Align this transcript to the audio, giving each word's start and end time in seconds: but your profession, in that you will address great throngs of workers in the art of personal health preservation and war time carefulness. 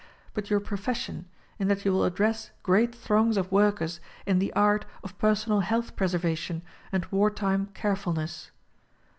but 0.33 0.49
your 0.49 0.59
profession, 0.59 1.27
in 1.59 1.67
that 1.67 1.85
you 1.85 1.93
will 1.93 2.03
address 2.05 2.49
great 2.63 2.95
throngs 2.95 3.37
of 3.37 3.51
workers 3.51 3.99
in 4.25 4.39
the 4.39 4.51
art 4.53 4.83
of 5.03 5.15
personal 5.19 5.59
health 5.59 5.95
preservation 5.95 6.63
and 6.91 7.05
war 7.11 7.29
time 7.29 7.67
carefulness. 7.75 8.49